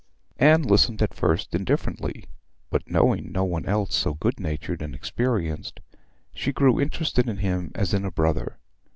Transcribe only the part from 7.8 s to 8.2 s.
in a